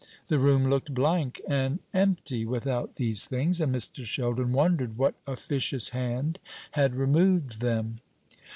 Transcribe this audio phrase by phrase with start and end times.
[0.29, 4.03] The room looked blank and empty without these things, and Mr.
[4.03, 6.39] Sheldon wondered what officious hand
[6.71, 7.99] had removed them.